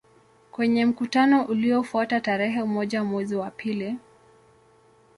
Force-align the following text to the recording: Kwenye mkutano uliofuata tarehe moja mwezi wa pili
Kwenye 0.51 0.85
mkutano 0.85 1.43
uliofuata 1.45 2.21
tarehe 2.21 2.63
moja 2.63 3.03
mwezi 3.03 3.35
wa 3.35 3.51
pili 3.51 3.97